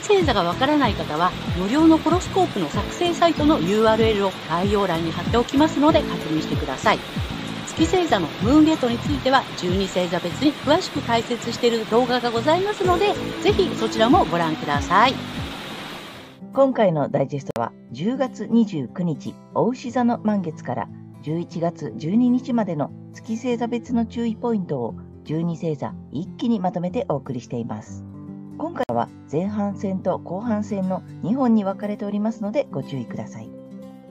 [0.00, 6.98] 月星座がわからない方は、無料のホロスコープの作成サイトの URL を概要欄に貼っておきますので確認してください。
[7.66, 13.12] 月星座のムーンゲートについては12星座別に詳しく解説している動画がございますので、
[13.42, 15.14] ぜひそちらもご覧ください。
[16.54, 20.88] 今回のダイジェストは10月29日、お牛座の満月から
[21.24, 24.94] 11月12日までの月星座別の注意ポイントを
[25.26, 28.09] 12星座一気にまとめてお送りしています。
[28.60, 33.50] 今回は前半戦と後半戦の2本に分かれておりますのでご注意ください。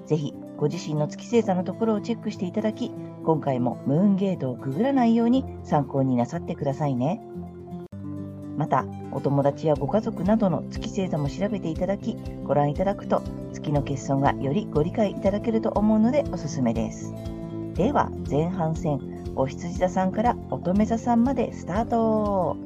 [0.07, 2.89] ぜひご自身の月星座のところをチェックしていただき、
[3.23, 7.21] 今回もムーンゲートをくぐらないように参考になさってくださいね。
[8.57, 13.21] また、お友達やご家族などの月星座も調べていただき、ご覧いただくと、
[13.53, 17.13] 月の欠損がよりご理解いただけると思うのでおすすめです。
[17.75, 18.99] では、前半戦、
[19.35, 22.57] お羊座さんから乙女座さんまでスタート。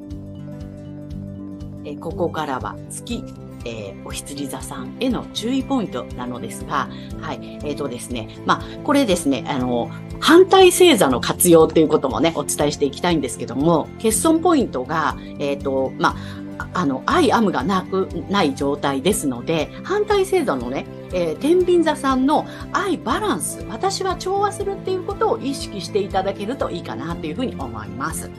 [1.84, 3.24] えここからは月
[3.64, 6.88] えー、お羊座さんへの注意ポイントなのですが、
[7.20, 9.90] はい、えっ、ー、とですね、まあ、これですね、あの、
[10.20, 16.14] 反対星座の活用っていうこともね、お伝えしていきたいんですけども、欠損ポイントが、えっ、ー、と、ま
[16.58, 28.30] あ、あの、アイアムがなく、ない状態ですので、反対星座のね、えー、天秤座さんの愛バランス、私は調和するっていうことを意識していただけるといいかなというふうに思います。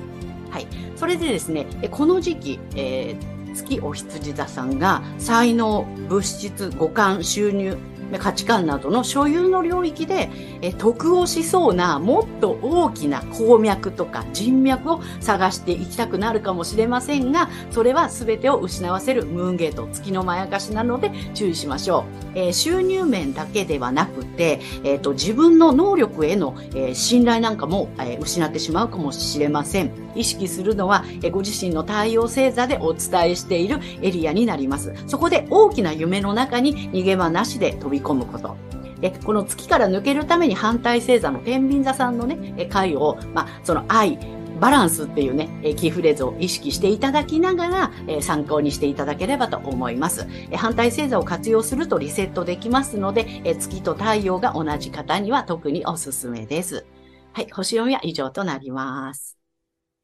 [0.49, 0.67] はい。
[0.95, 7.77] それでですね、この時期、えー月お羊座さんが才能、物質、五感、収入、
[8.19, 10.29] 価値観などの所有の領域で
[10.77, 22.05] 得をしそうなもっと大きな鉱脈とか人脈を探していきたくなるかもしれませんがそれは全てを失わせるムーンゲート月のまやかしなので注意しましょ
[22.35, 30.04] う、えー、収入面だけではなくて、えーと、自分の能力への、えー、信頼なんかも、えー、失ってしまうかもしれません。
[30.15, 38.55] 意識するのは、ご自身の太陽星座でお伝えしているエリアになりますそこで大きな夢の中に逃げ場なしで飛び込むこと
[38.99, 44.17] で、この月から抜けるために反対星座の天秤座さんのね、回を、まあ、その愛、
[44.59, 50.27] バランスっていうね、キーフレーズを意識していただきながら、え参考にしていただければと思います。
[50.49, 56.85] え反対星座を活用するとリセットできますので、え月と太陽が同じ方には特におすすめです。
[57.33, 59.34] はい、星読みは以上となります。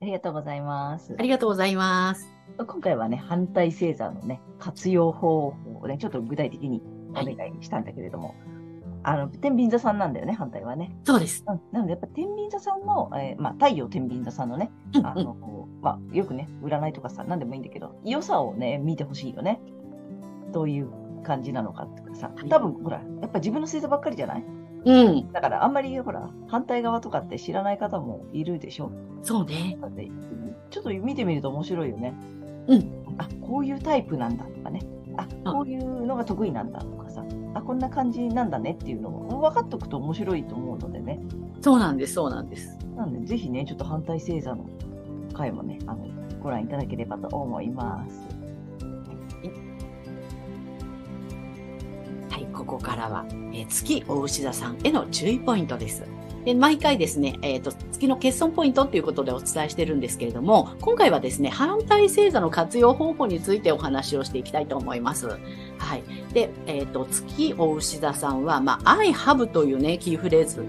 [0.01, 1.15] ありがとうございます。
[1.17, 2.27] ありがとうございます。
[2.57, 6.81] 今回はね、反対星座のね、活用方法をね、ちょっと具体的に
[7.11, 8.37] お願いしたんだけれども、はい
[9.03, 10.95] あの、天秤座さんなんだよね、反対はね。
[11.03, 11.43] そうです。
[11.47, 14.71] うん、なので、やっぱ天秤座さんの、えー、まあ、太陽天秤座さんのね、
[15.03, 15.35] あの、
[15.81, 19.59] まあ、よくね、占いとかさ、何でもいいんだけど、良さをね、見てほしいよね。
[20.51, 20.89] どういう
[21.23, 24.43] 感じなのかってかさ、多分、ほら、やっぱ自分の星座ばっかりじゃない？
[24.85, 25.31] うん。
[25.31, 28.91] だから、あんまり、ほら、反対側とかって知らない方もいるでしょ？
[29.21, 29.77] そうね。
[29.79, 30.09] だって、
[30.69, 32.15] ちょっと見てみると面白いよね。
[32.67, 33.05] うん。
[33.17, 34.81] あ、こういうタイプなんだとかね。
[35.17, 37.23] あ、こういうのが得意なんだとかさ。
[37.53, 41.19] あこんな感じなんだねっていうのを分かっておくと面白いと思うのでね。
[41.59, 42.79] そうなんです、そうなんです。
[42.95, 44.65] なんで、ぜひね、ちょっと反対星座の
[45.33, 46.07] 回もね、あの
[46.41, 48.40] ご覧いただければと思います。
[52.71, 56.05] ここからは、え月お牛座さんへの注意ポイントです。
[56.45, 65.27] で、毎回ですね、えっ、ー、と、月の欠損ポイントっていうことでお伝えしてるんですけれども、今回はですね、反対星座の活用方法についてお話をしていきたいと思います。
[65.27, 65.35] は
[65.97, 66.03] い。
[66.33, 70.63] で、えっ、ー、と、月お牛座さんは、まあ、I have というね、キーフレーズ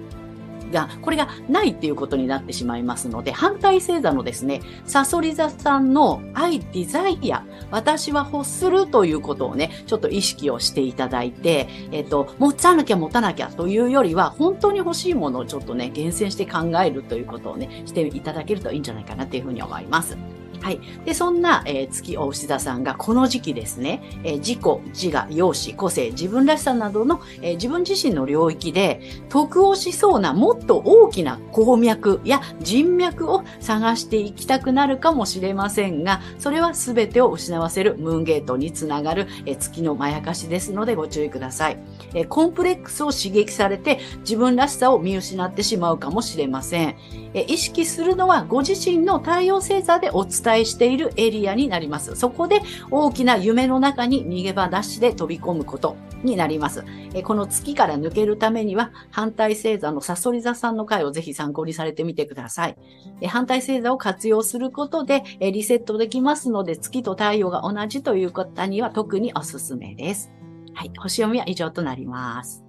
[0.72, 20.16] が、これがないっていうことになってしまいますので、反対星座のですね、サソリ座さんの I desire、私は欲するということをね、ちょっと意識をしていただいて、えっ、と、持たなきゃ持たなきゃというよりは、本当に欲しいものをちょっとね、厳選して考えるということをね、していただけるといいんじゃないかなというふうに思います。
[20.62, 20.80] はい。
[21.04, 24.58] で、そんな、えー、月お牛座さんがこの時期ですね、えー、自己、
[24.92, 41.78] 自我、容姿、個性、自分らしさなどの、えー、自分自身の領域で得をしそうなもっと大きな鉱脈や人脈を探していきたくなるかもしれませんが、それは全てを失わせるムーンゲートにつながる、えー、月のまやかしですのでご注意ください。
[42.14, 46.94] えー、コンプレックスを刺激されて自分らしさを見失ってしまうかもしれません。
[47.34, 52.16] えー、意識するのはご自身の太陽星座でお伝伝えしているエリアになります。
[52.16, 52.60] そこで
[52.90, 56.84] 大きな夢の中に逃げ場なしで飛び込むことになります。
[57.14, 62.76] えこの月から抜けるためには、反対星座のサソリ座さんの回をぜひ参考にされてみてください。
[63.20, 70.30] え反対星座を活用することで、えリセットできますので、月と太陽が同じという方には特におすすめです。
[70.74, 70.92] はい。
[70.98, 72.64] 星読みは以上となります。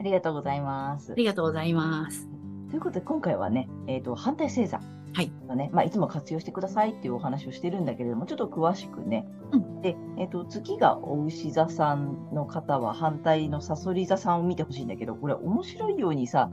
[0.00, 1.14] ありがとうございますあ。
[1.14, 2.28] りがとうございます。
[2.70, 4.80] ということで、今回はね、えっ、と、反対星座。
[5.16, 5.32] はい。
[5.56, 9.26] ね、まあ、いつも活用してくださいっていうお話をしてるんだけれども、ちょっと詳しくね。
[9.50, 16.50] うんで、えっ、と、月がお牛座さんの方は反対のサソリ座さんを見てほしいんだけど、これ面白いようにさ、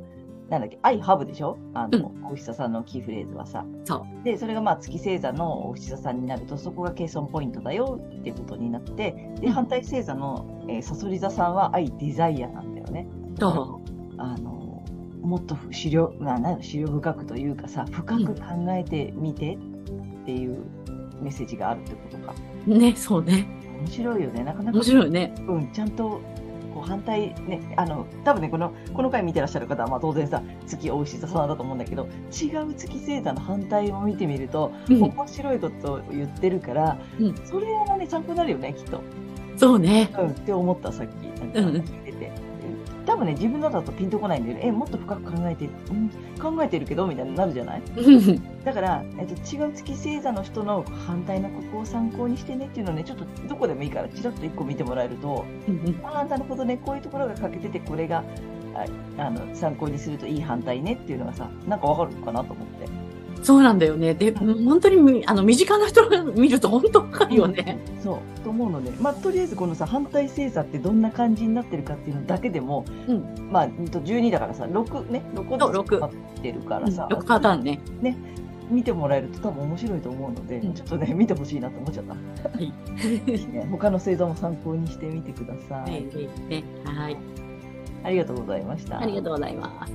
[0.50, 1.58] なんだっけ、アイハブでしょ？
[1.74, 3.66] あの、お牛座さんのキーフレーズはさ。
[3.84, 4.24] そう。
[4.24, 9.12] で、それがまあ月星座のお牛座さんになると、そこが計算ポイントだよっていうことになって、
[9.42, 13.10] で、うん反対星座の、えーサソリ座さんはアイデザイアなんだよね。
[13.36, 13.82] ど
[14.18, 14.53] あの
[15.24, 20.58] もっと資料、まあ、なん資料深くというかさ深く考えてみてっていう
[21.22, 22.36] メッセージがあるってことか
[22.68, 23.48] うね、そうね。
[23.80, 25.34] 面白いよねなかなか面白いね。
[25.48, 26.22] うん、ちゃんと
[26.74, 39.02] こう反対ねあの多分ねこのこの回見てらっしゃる方は、まあ、当然さ月お牛座さんだと思うんだけど違う月星座の反対を見てみるとうん面白いことを言ってるから、うんそれはね参考になるよねきっと。
[39.56, 40.12] そうね。
[40.18, 42.03] うん、って思ったさっきうん
[43.14, 44.64] 多分ね自分のだとピンとこないんだよね。
[44.66, 46.10] えもっと深く考えて、うん、
[46.42, 47.82] 考えてるけどみたいになるじゃない？
[47.96, 48.64] うん。
[48.64, 55.46] だから、えっと、違う月星座の人の反対のここを参考にしてねっていうのをねちょっとどこでもいいからちらっと一個見てもらえると
[56.04, 56.78] ああなるほどね。
[56.84, 58.24] こういうところが欠けててこれが
[58.74, 58.86] あ
[59.22, 62.63] あの参考にするといい反対ねっていうのがさなんかわかるかなと思って。
[63.44, 64.14] そうなんだよね。
[64.14, 67.78] で、本当にみあの身近な人が見ると本当わかるよね。
[68.02, 77.80] そうと思うので、まあ、とりあえずこのさ反対星座ってどんな感じになってるかっていうのだけでも、うんまあうんと12だからさ6ね6そう6個ってるからさ、6パターンね。
[78.72, 82.14] 見てもらえると多分面白いと思うので、うんちょっとね見てほしいなと思っちゃった。
[82.50, 82.74] はい。
[83.52, 85.92] ね他の星座も参考にしてみてください。
[85.92, 86.04] はい
[86.50, 87.18] ね、はい。
[88.04, 89.00] ありがとうございました。
[89.00, 89.94] ありがとうございます。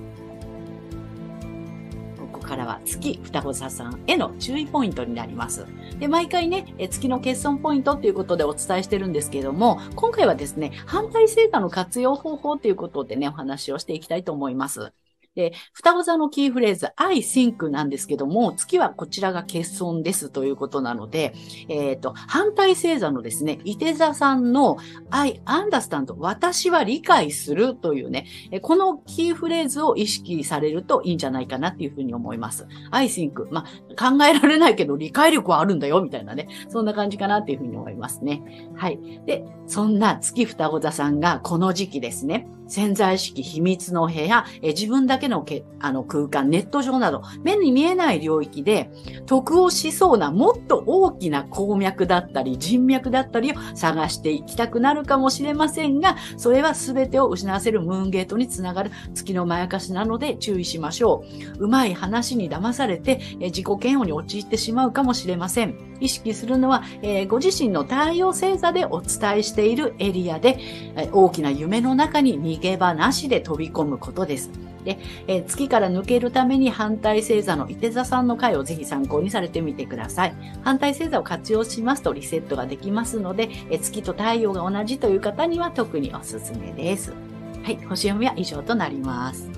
[2.48, 5.66] からは月双子座さんへの注意ポイントになります。
[5.98, 14.92] で、毎回ね、え月の欠損ポイントということでお伝えしてるんですけども、今回はですね、反対成果の活用方法ということでね、お話をしていきたいと思います。
[15.38, 21.32] で、双子座のキーフレーズ、I think なんですけども、月はこちらが欠損ですということなので、
[21.68, 24.78] えっ、と、反対星座のですね、伊手座さんの
[25.10, 28.26] I understand 私は理解するというね、
[28.62, 32.66] このキーフレーズを意識されるといいんじゃないかなっていうふうに思います。
[32.90, 38.42] I think まあ、考えられないけど理解力はあるんだよみたいなね、そんな感じかなっていうふうに思いますね。
[38.74, 38.98] はい。
[39.24, 48.90] で、そんな月双子座さんがこの時期ですね、潜在意識秘密の部屋、え自分だけのけあの空間、ネット上など、目に見えない領域で、
[49.26, 61.24] 得をしそうなもっと大きな鉱脈だったり人脈だったりを探していきたくなるかもしれませんが、それは全てを失わせるムーンゲートにつながる月のまやかしなので注意しましょ
[61.58, 61.64] う。
[61.64, 65.88] うまい話に騙されてえ自己嫌悪に陥ってしまうかもしれません。
[66.00, 70.58] 意識するのは、えーご自身の太陽星座でお伝えしているエリアで、
[70.96, 74.50] え大きな夢の中に逃げ場なしで飛び込むことです。
[74.84, 80.34] で、えー月から抜けるために反対星座の伊手座さんの回をぜひ参考にされてみてください。
[80.62, 87.12] 反対星座を活用しますとリセットができますので、えー月と太陽が同じという方には特におすすめです。
[87.62, 89.50] はい、星読みは以上となります。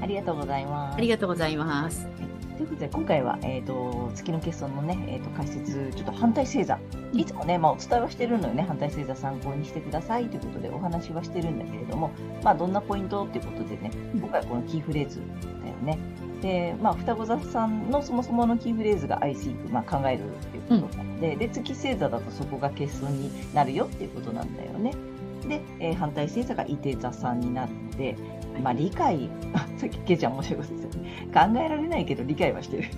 [0.00, 0.96] ありがとうございます。
[0.96, 2.06] ありがとうございます。
[2.56, 6.78] ということで、今回は、えっ、と、月の欠損のね、えっ、と、解説、ちょっと反対星座。
[7.12, 12.10] いつもね、まあ、お伝えはしてるのよね、反対星座参考にしてくださいということでお話はしてるんだけれども、
[12.42, 15.20] まあ、どんなポイントっていうことでね、今回はこのキーフレーズ
[15.62, 15.98] だよね。
[16.40, 24.92] で、まあ、双子座さんのそもそものキーフレーズが I think、まあ、考えるっていうことなので、で、月星座だとそこが欠損になるよっていうことなんだよね。
[25.46, 28.16] で、えー反対星座が伊手座さんになるので、
[28.62, 31.28] まあ、理解、あ さっきケイちゃん面白いことですよね。
[31.34, 32.84] 考えられないけど理解はしてる。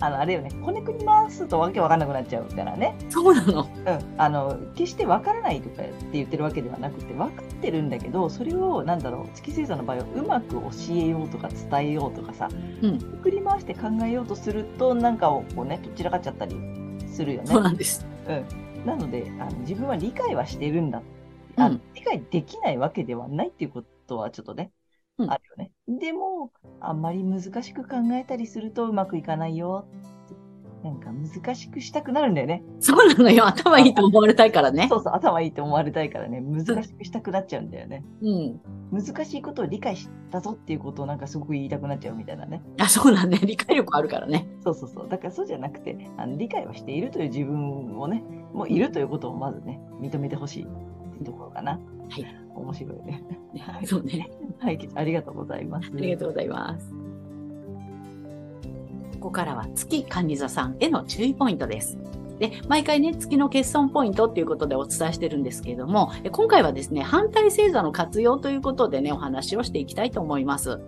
[0.00, 2.94] あの、あれよね、こねくりますとわけわかんなくなっちゃうからね。
[3.08, 3.62] そうなの？
[3.62, 3.98] うん。
[4.18, 12.48] あの、決してわからないとかって言ってるわけではなくて、分かってるんだけど、それを、なんだろう、月星座の場合はうまく教えようとか伝えようとかさ、
[12.82, 16.56] うんくり回して考えようとすると、なんかをこうね、どちらかっちゃったり
[17.06, 17.46] するよね。
[17.46, 18.06] そうなんです。
[18.28, 18.86] うん。
[18.86, 21.00] なので、あの自分は理解はしてるんだ。
[21.56, 24.70] あのうん理解できないわけではないっていうことはちょっとね、
[25.18, 25.70] うんあるよね。
[25.88, 29.86] でも、あんまり難しく考えたりするとうまくいかないよ。
[30.84, 32.62] なんか難しくしたくなるんだよね。
[32.78, 33.46] そうなのよ。
[33.46, 34.86] 頭いいと思われたいからね。
[34.90, 38.04] そうそう、頭いいと思われたいからね、難しくしたくなっちゃうんだよね。
[38.20, 38.60] うん。
[38.92, 42.62] 難しいことを理解したぞっていうことをなんかすごく言いたくなっちゃうみたいなね。
[42.78, 43.38] あ、そうなんね。
[43.38, 44.46] 理解力あるからね。
[44.62, 45.08] そうそうそう。
[45.08, 51.80] だからそうじゃなくて、あの理解をしているという自分をね、もういるということをまずね、認めてほしいっていうところかな。
[52.14, 52.26] はい。
[52.54, 53.24] 面白いね。
[53.58, 54.30] は いそうね。
[54.60, 55.90] はい、ありがとうございます。
[55.92, 56.94] ありがとうございます。
[59.14, 61.98] ここからは月管理座さんへの注意ポイントです。
[62.38, 70.80] で、毎回ね、月の欠損ポイントっていうことでお伝えしてるんですけれども、え今回はですね、反対星座の活用ということでね、お話をしていきたいと思います。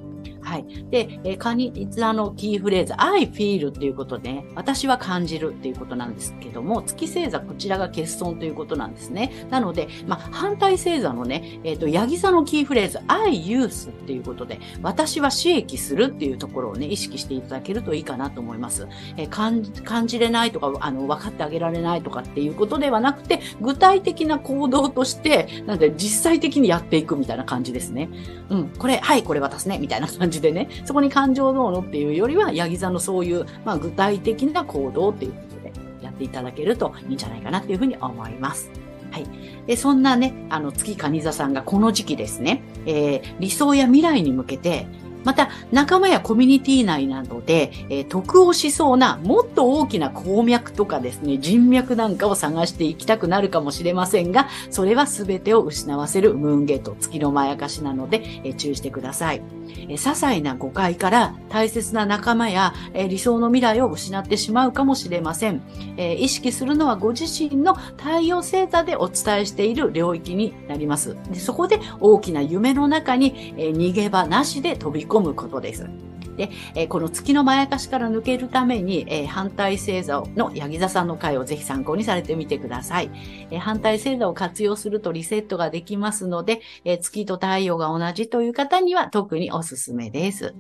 [0.47, 0.65] はい。
[0.91, 9.47] で、えー、カニ座のキーフレーズ、I feel っていうことで、ね、私は感じるっていうことなんですけども、月星座、こちらが欠損ということなんですね。
[9.51, 18.87] なので、まあ、反対星座のね、えっ、と、ヤギ座のキーフレーズ、I use っていうことで、私は刺激するっていうところをね、意識していただけるといいかなと思います。
[19.17, 28.09] えー感じ感じれないとか、あの、分かってあげられないとかっていうことではなくて、具体的な行動として、なんで実際的にやっていくみたいな感じですね。
[28.49, 38.71] うん、これ、はい、これ渡すね、みたいな感じじでね、そこに感情どうのっていうよりは、ヤギ座のそういう、まあ、具体的な行動っていうことでやっていただけるといいんじゃないかなっていうふうに思います。
[39.11, 39.27] はい。
[39.67, 44.87] で、そんなね、あの、月蟹座さんがこの時期ですね、えー理想や未来に向けて、
[45.25, 59.56] また、仲間やコミュニティ内などで、えー得をしそうな、もっと大きな鉱脈とかですね、人脈なんかを探していきたくなるかもしれませんが、それは全てを失わせるムーンゲート、月のまやかしなので、えー注意してください。
[59.89, 65.63] え些細な誤解から大切な仲間や、え理想の未来を失ってしまうかもしれません。
[65.97, 71.17] え意識するのはご自身の太陽星座でお伝えしている領域になります。
[71.31, 75.89] でそこで大きな夢の中に、え逃げ場なしで飛び込むことです。
[76.37, 83.11] で、えーこの月のまやかしから抜けるために、えー反対星座のヤギ座さんの回をぜひ参考にされてみてください。
[83.51, 90.55] えー反対星座を活用するとリセットができますので、えー月と太陽が同じという方には特におすすめです。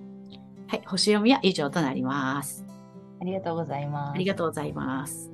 [0.68, 2.64] はい、星読みは以上となります。
[3.21, 4.14] ありがとうございます。
[4.14, 5.30] ありがとうございます。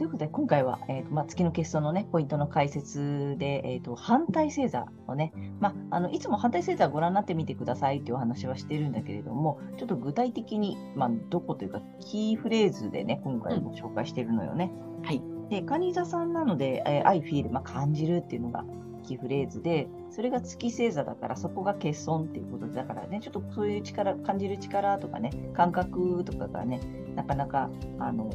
[0.00, 14.72] ということで、今回は、えーとまあ、月の欠損のね、ポイントの解説で、えーと、反対星座をね、まあ、あの、いつも反対星座ご覧になってみてくださいっていうお話はしてるんだけれども、ちょっと具体的に、まあ、どこというか、キーフレーズでね、今回ご紹介してるのよね。
[15.02, 15.20] はい。
[15.50, 18.64] で、カニ座さんなので、えー、I feel、まあ、感じるっていうのが
[19.02, 26.80] キーフレーズで、それが月星座だから、そこが欠損っていうことでだからね、ちょっとそういう力、感じる力とかね、感覚とかがね、
[27.16, 28.30] なかなか、あの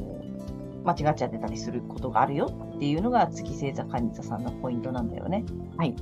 [0.86, 5.44] 間違っちゃってたりすることがあるよっていうのが月星座カニ座さんのポイントなんだよね。
[5.76, 5.94] はい。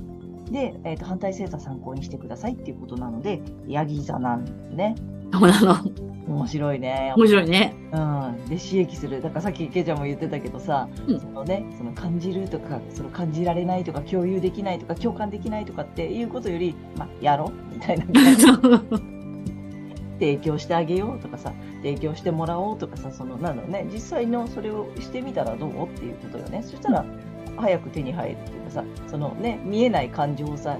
[0.51, 4.95] で、えーと反対星座参考にしてくださいっていうことなので、ヤギ座なんね。
[5.33, 6.05] そうなの。
[6.27, 7.13] 面白いね。
[7.15, 7.75] 面白いね。
[7.91, 8.45] うん。
[8.49, 9.21] で、刺激する。
[9.21, 18.05] だからさっきケイちゃんも言ってたけどさ、うんそのね、その感じるとか、その感じられないとか、共有できないとか、共感できないとかっていうことより、まあ、やろうみたいな。
[20.19, 26.63] 提供してあげようとかさ、提供してもらおうとかさ、その、なんだろうね、実際のそれをしてみたらどうっていうことよね。
[26.63, 27.05] そしたら、
[27.57, 30.77] 早く手に入るっていうかさ、そのね、見えない感情をさ、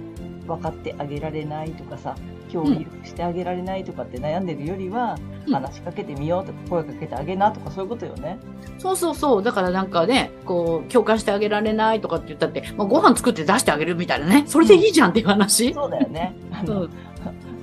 [0.47, 2.15] 分かってあげられないとかさ、
[2.51, 8.39] 共有してあげられないとかって悩んでるよりは、うん話しかけてみようとか、声かけてあげなとか、そういうことよね。
[8.77, 9.43] そうそうそう。
[9.43, 14.43] だからなんかね、こう、共感してあげられないとかって言ったって、まあ、ご飯作って出してあげるみたいなね。
[14.47, 15.73] それでいいじゃんっていう話。
[15.73, 16.33] そうだよね。
[16.51, 16.89] あのうん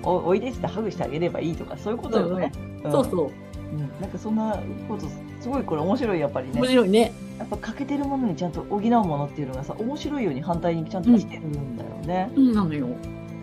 [0.02, 2.46] おおいでってハグしてあげればいいとか、そういうことよね。
[2.46, 3.30] んそうそう。
[3.72, 3.78] うん。
[4.00, 5.06] なんかそんなこと、
[5.40, 6.66] すごいこれ面白い、やっぱりね面。
[6.66, 7.12] 白いね。
[7.38, 12.30] やっぱ欠けてるものにちゃんと補うものっていうのがさ、面白いように反対にちゃんと来てるんだよね。
[12.36, 12.86] うん、なのよ。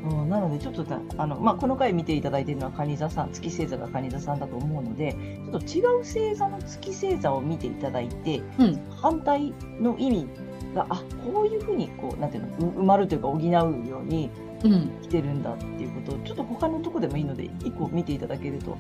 [0.02, 5.14] うん、なのでちょっとだあの、まあ、この回見ていただいているのは蟹座さん、月星座が蟹座さんだと思うので、
[5.52, 8.80] ちょっと違う星座の月星座を見ていただいて、うん。
[8.96, 10.28] 反対の意味
[10.74, 13.68] が、あ、こういうふうに、こう、なんていうの、う埋まるというか補うよ
[14.02, 14.49] うにうん。
[14.62, 18.78] 来てるんだっていうことを、ちょっと他のとこでもいいので、一個見ていただけると、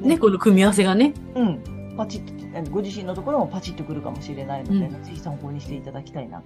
[0.00, 1.14] ね、この組み合わせがね。
[1.34, 6.44] うん、パチッと、ご自身のところもパチッとくるかもしれないので、うんぜひ参考にしていただきたいなと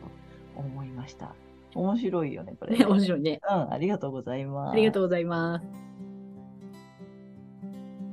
[0.57, 1.35] 思いました。
[1.75, 2.79] 面白いよね、これ。
[2.79, 3.41] ね、面白いね。
[3.49, 4.73] うん、ありがとうございます。
[4.73, 5.67] ありがとうございます。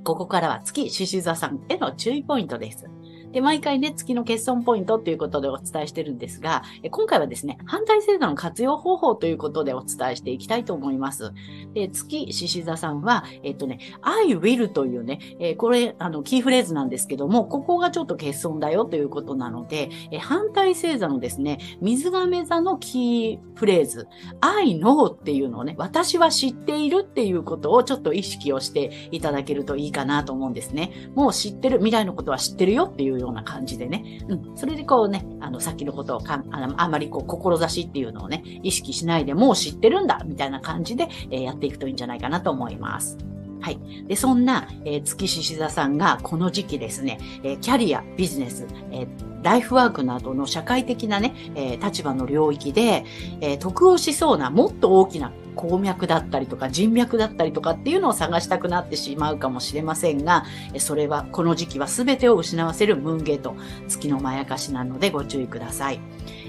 [0.03, 2.87] ここからは月獅子座さんへの注意ポイントです。
[3.35, 11.33] で、毎回ね、月の欠損ポイントということでお伝えしてるんですが、今回はですね、反対星座の活用方法ということでお伝えしていきたいと思います。
[11.73, 24.07] で、月獅子座さんは、えっとね、I will というね、え、これ、あの、キーフレーズなんですけども、ここがちょっと欠損だよということなので、え、反対星座のですね、水亀座のキーフレーズ、
[24.39, 31.11] I know っていうのをね、私は知っているっていうことをちょっと意識をしていただけるといいかなと思うんですね。
[31.15, 34.21] もう知ってる、未来のことは知ってるよっていうような感じでね。
[34.27, 34.57] うん。
[34.57, 43.17] それでこうね、あの、さっきのことをかあのあまりこう、志っていうのをね、意識しないでもう知ってるんだみたいな感じで、えー、やっていくといいんじゃないかなと思います。
[43.61, 43.79] はい。
[44.07, 49.07] で、そんな、えー、月獅子座さんがこの時期ですね、えー、キャリア、ビジネス、えー、
[49.41, 53.05] ライフワークなどの社会的なね、えー、立場の領域で、
[53.41, 60.45] えー、得をしそうなもっと大きな鉱脈だったりとか人脈だったりとかっていうのを探したくなってしまうかもしれませんが、
[60.77, 63.55] それはこの時期は全てを失わせるムーンゲート、
[63.87, 65.99] 月のまやかしなのでご注意ください。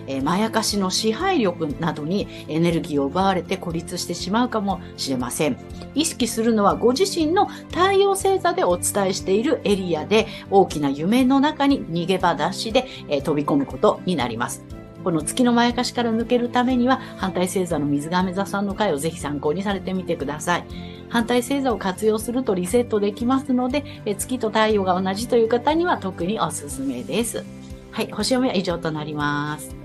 [0.08, 5.58] えー、まやかしの支配力などにエネルギーを奪われて孤立してしまうかもしれません。
[5.94, 14.75] 意識するのはご自身の太陽星座でお伝えしているエリアで大きな夢の中に逃げ場出しで、えー、飛び込むことになります。
[15.06, 20.64] この月のまやかしから抜けるためには、反対星座の水亀座さんの回をぜひ参考にされてみてください。
[21.08, 27.44] 反対星座を活用するとリセットできますので、え月と太陽が同じという方には特におすすめです。
[27.92, 29.76] はい、星読みは以上となります。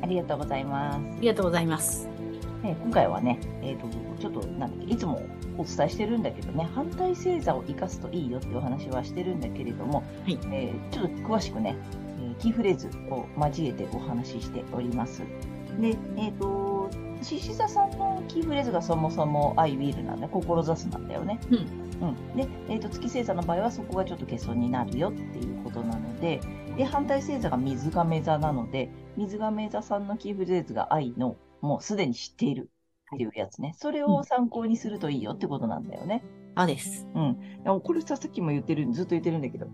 [0.00, 0.96] ありがとうございます。
[0.96, 2.08] ありがとうございます。
[2.62, 3.88] え今回はね、えっ、ー、と、
[4.20, 5.20] ちょっと、なんだっけ、いつも
[5.56, 11.74] お伝えしてるんだけどね、反対星座を生かすといいよっていうお話はしてるんだけれども、はい、えー、ちょっと詳しくね、
[12.06, 12.07] え
[12.38, 15.22] キーフレーズを交えてお話ししております。
[15.80, 16.90] で、えっ、ー、と、
[17.22, 21.40] 獅子座さんのキーフレーズがそもそも I will なんだ、志すなんだよね。
[21.50, 22.08] うん。
[22.08, 22.36] うん。
[22.36, 26.40] で、えっ、ー、と、月星座の場合はそこがちょっと欠損になるよっていうことなので、
[26.76, 32.70] で、反対星座が水亀座なので、水亀座さんのキーフレーズが愛の、もうすでに知っている
[33.14, 33.74] っていうやつね。
[33.76, 36.22] それを参考にするといいよってことなんだよね。
[36.54, 37.08] あ、です。
[37.14, 37.80] うん。
[37.80, 39.66] これさ、さっきも言ってる、ずっと言ってるんだけど、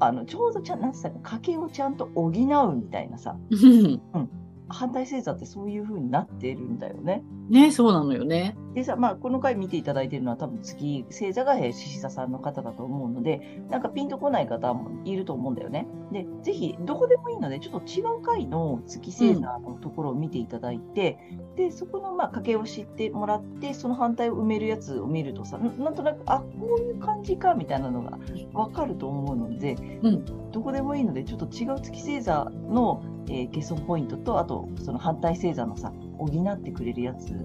[0.00, 2.32] あの、ちょうどちゃん、なんつった家計をちゃんと補う
[2.76, 3.36] みたいなさ。
[3.50, 4.30] うん。
[4.70, 7.22] 反対星座ってそういう風になってるんだよね。
[7.48, 8.56] ね、そうなのよね。
[8.74, 15.88] でさ、まあ、この回見ていただいてるのは多分月星座が獅子座さんの方だと思うので、なんかピンとこない方もいると思うんだよね。
[16.12, 28.18] で、ぜひ、どこでもいいので、ちょっと違う回の月星座のところを見ていただいて、うん、で、そこの、まあ、家計を知ってもらって、その反対を埋めるやつを見るとさ、なんとなく、あ、こういう感じか、みたいなのが
[28.52, 37.36] わかると思うので、うん、どこでもいいので、ちょっと違う月星座の、えー、欠損ポイントと、あと、その反対星座のさ、補ってくれるやつっ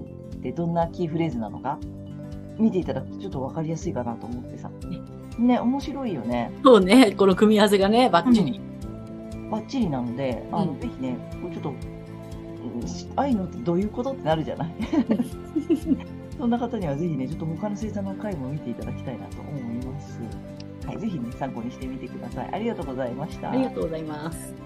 [0.42, 1.78] てどんなキーフレーズなのか
[2.58, 4.70] 見ていただくとちょっと分かりやすいかなと思ってさ。
[5.38, 6.52] ね、面白いよね。
[6.64, 8.60] そうね、この組み合わせがね、バッチリ。
[9.34, 11.74] うん、バッチリなので、あの、うん、ぜひね、こちょっと、
[13.18, 14.74] ああいうのってどういうことってなるじゃない？
[16.38, 20.20] そんな方にはぜひね、ちょっと他の星座の回も見ていただきたいなと思います。
[20.86, 22.50] はい、ぜひね、参考にしてみてください。
[22.54, 23.52] ありがとうございました。
[23.52, 24.65] ありがとうございます。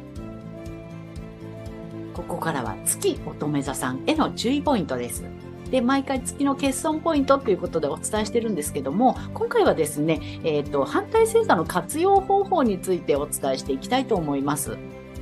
[2.20, 5.24] ここからは月乙女座さんへの注意ポイントです。
[5.72, 14.78] で、毎回月の欠損ポイントということでお伝えしてるんですけども、今回はですね、えっ、ー、と、反対星座の活用方法についてお伝えしていきたいと思います。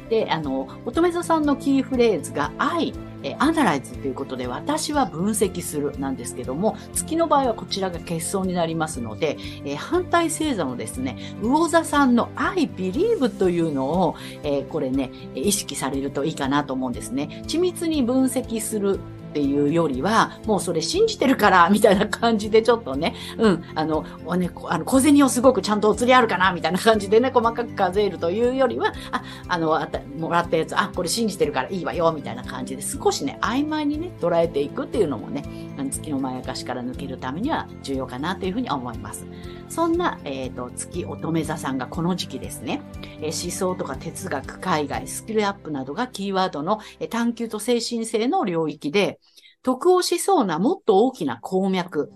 [0.09, 2.93] で、あの、乙女座さんのキーフレーズが愛、
[3.27, 17.43] えアナライズということで、私は分析するなんですけども、月の場合はこちらが欠損になりますので、え反対星座のですね、魚座さんの I believe というのを、えこれね、意識されるといいかなと思うんですね。
[17.47, 18.99] 緻密に分析する
[19.37, 35.43] っていうよりは、もうそれ信じてるから、みたいな感じでちょっとね、うん、あの、おね、あの小銭をすごくちゃんとお釣りあるかな、みたいな感じでね、細かく数えるというよりは、あ、あの、あたもらったやつ、あ、これ信じてるからいいわよ、みたいな感じで少しね、曖昧にね、捉えていくっていうのもね、
[35.91, 39.27] 月のまやかしから抜けるためには重要かなというふうに思います。
[39.69, 42.81] そんな、えっ、ー、と、月乙女座さんがこの時期ですね、
[43.21, 49.19] えー、思想とか哲学、海外、スキルアップなどがキーワードの、えー、探求と精神性の領域で、
[49.67, 52.13] 得をしそうなもっと大きな鉱脈、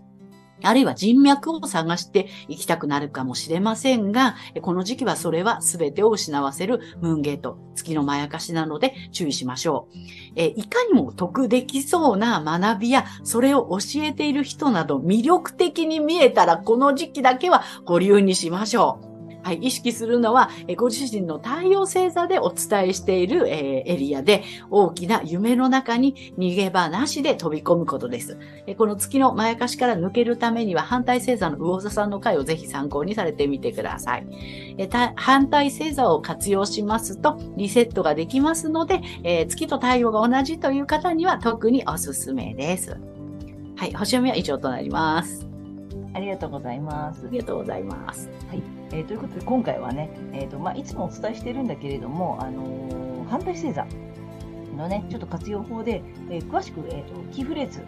[0.63, 9.97] あるいは人脈を探していきたくなるかもしれませんが、この時期はそれは全てを失わせるムーンゲート、月のまやかしなので注意しましょう。
[10.37, 19.10] えいかにも得できそうな学びや、それを教えている人など魅力的に見えたら、この時期だけは保留にしましょう。
[19.43, 28.37] はい、意識するのは、えご自身の太陽星座でお伝えしている、えエリアで、大きな夢の中に逃げ場なしで飛び込むことです。
[28.67, 34.27] えこの月のまやかしから抜けるためには、反対星座の魚座さんの回をぜひ参考にされてみてください。
[34.77, 42.97] え反対星座を活用しますと、リセットができますので、え月と太陽が同じという方には特におすすめです。
[43.75, 45.50] はい、星読みは以上となります。
[46.13, 47.29] ありがとうございますあ。
[47.29, 48.29] りがとうございます。
[48.91, 53.87] えーということで今回はね、えーとまあ、いつもお伝えしてるんだけれども、あのー反対星座
[54.75, 57.81] のねちょっと活用法で、えー詳しく、えー、とキーフレーズ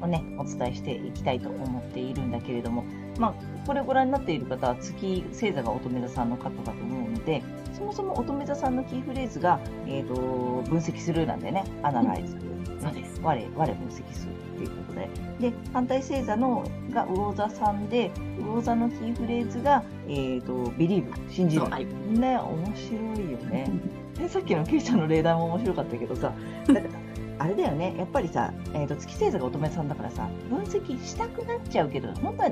[0.00, 2.84] をねお伝えしていきたいと思っているんだけれども、
[3.18, 3.34] まあ、
[3.66, 7.42] これをご覧になっている方は月星座が乙女座さんの方だと思うので
[7.74, 10.14] そもそも乙女座さんのキーフレーズが、えー、と
[10.70, 12.36] 分析するなんでねアナライズ、
[12.90, 13.20] うです。
[13.22, 15.08] 我我分析するっていうことで。
[15.50, 21.62] で反対星座のが魚座さんで魚座のキーフレーズが、えー、とビリーブ信じる。
[21.62, 21.86] はい。
[21.86, 23.70] ね面白いよね。
[24.18, 26.32] でさっきのケイちゃんの例題も面白かったけどさ
[26.66, 26.86] だから
[27.38, 27.94] あれだよね。
[27.98, 32.50] やっぱりさ、えー、と月星座が乙女さんだからさ分析したくなっちゃうけど本当は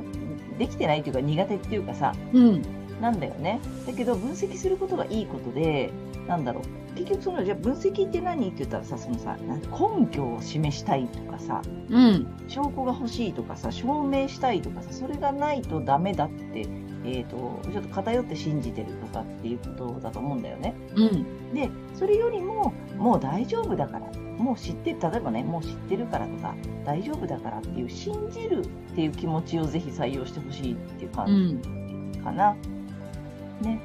[0.59, 2.63] できてないっていうか苦手っていうかさうん。
[3.01, 3.61] なんだよね。
[3.87, 5.91] だけど分析することがいいことで
[6.27, 12.27] なんだろう結局そのじゃあ分析って何って言ったらさそのさ根拠を示したいとかさうん。
[12.49, 20.75] 証拠が欲しいとかさ証明したいとかさそれがないとダメだって、えー、とちょっと偏って信じてるとかっていうことだと思うんだよね。
[20.95, 21.55] うん。
[21.55, 24.07] でそれよりももう大丈夫だから
[24.39, 32.13] もう知って例えばねもう知ってるからとか大丈夫だからっていう信じるっていう気持ちをぜひ採用してほしいっていうう感ん。
[32.13, 32.55] じかな。
[33.63, 33.81] ね。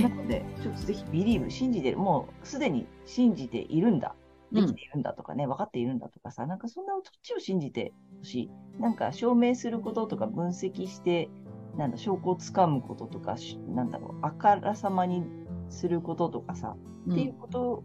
[0.00, 0.14] なね。
[0.14, 4.14] のでちょっとぜひビリーブ信じてるもうすでに信じているんだ。
[4.52, 8.50] できているんだとかね、分かっているんだとかさ、なんかそんなそっちを信じてほしい。
[8.78, 11.30] なんか証明することとか分析して、
[11.78, 15.24] なんだ、証拠をつかむこととか、しなんだろう、あからさまに
[15.70, 16.76] することとかさ、
[17.06, 17.82] うんっていうこと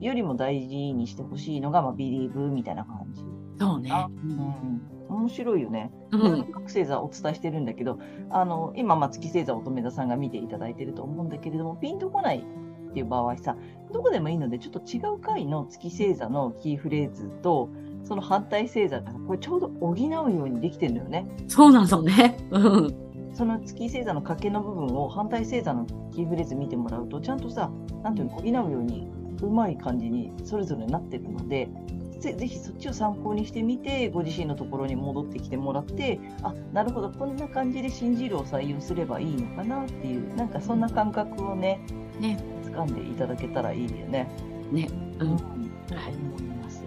[0.00, 3.24] よりも大事にしてほしいのが、まあ、ビリーブみたいな感じ。
[3.58, 3.90] そうね。
[4.08, 5.92] うん、面白いよね。
[6.12, 6.44] うん。
[6.52, 7.98] 各星座お伝えしてるんだけど、
[8.30, 13.56] あの、今、まあ、月星座乙女座さんが見ていただいてると思うんだけれども、ピンとこないっていう場合さ、
[13.92, 17.68] どこでもいいので、ちょっと違う回の月星座のキーフレーズと、
[18.04, 21.26] その反対星座がさこれちょうど補うようにできてるのよね。
[21.48, 22.36] そうなのね。
[22.50, 23.06] うん。
[23.34, 27.70] その月星座の賭けの部分を反対星座のキーフレーズ見てもらうと、ちゃんとさ、
[28.02, 29.08] なんていうの、補うように、
[29.42, 31.68] うまい感じにそれぞれなってるので、
[32.18, 41.80] ぜぜひそっちを参考にしてみて、ご自身のところに戻ってきてもらって、あなるほど、こんな感じで信じるを採用すればいいのかなっていう、なんかそんな感覚をね、
[42.20, 42.38] ね。
[42.64, 44.28] 掴んでいただけたらいいよね。
[44.70, 44.88] ね。
[45.18, 45.36] ううんん。
[45.36, 46.82] 思います。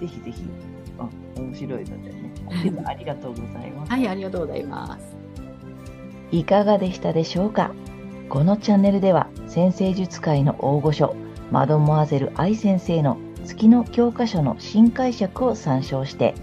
[0.00, 0.42] ぜひぜひ、
[1.36, 2.32] うん、面白いのでね。
[2.84, 3.92] ありがとうございます。
[3.92, 5.16] はい、ありがとうございます。
[6.30, 7.72] いかがでしたでしょうか？
[8.28, 11.14] このチャンネルでは先生術界の大御所
[11.50, 16.34] マドモアゼル愛先生の月の教科書の新解釈を参照して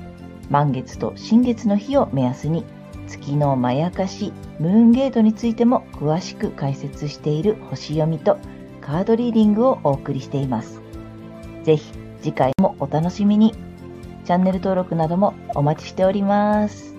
[0.49, 2.65] 満月と新月の日を目安に
[3.07, 8.37] 月のまやかしムーンゲートについても詳しく解説している星読みと
[8.79, 10.81] カードリーディングをお送りしています。
[11.63, 13.53] ぜひ次回もお楽しみに。
[14.23, 16.90] チャンネル登録などもお待ちしております。